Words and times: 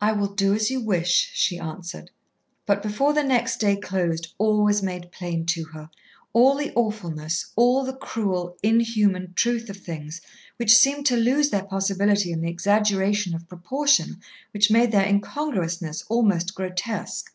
"I 0.00 0.10
will 0.10 0.26
do 0.34 0.54
as 0.54 0.72
you 0.72 0.80
wish," 0.80 1.30
she 1.34 1.56
answered. 1.56 2.10
But 2.66 2.82
before 2.82 3.12
the 3.12 3.22
next 3.22 3.58
day 3.60 3.76
closed 3.76 4.34
all 4.36 4.64
was 4.64 4.82
made 4.82 5.12
plain 5.12 5.46
to 5.46 5.66
her, 5.66 5.88
all 6.32 6.56
the 6.56 6.72
awfulness, 6.74 7.46
all 7.54 7.84
the 7.84 7.92
cruel, 7.94 8.56
inhuman 8.60 9.34
truth 9.34 9.70
of 9.70 9.76
things 9.76 10.20
which 10.56 10.74
seemed 10.76 11.06
to 11.06 11.16
lose 11.16 11.50
their 11.50 11.62
possibility 11.62 12.32
in 12.32 12.40
the 12.40 12.50
exaggeration 12.50 13.36
of 13.36 13.46
proportion 13.46 14.16
which 14.50 14.68
made 14.68 14.90
their 14.90 15.06
incongruousness 15.06 16.02
almost 16.08 16.56
grotesque. 16.56 17.32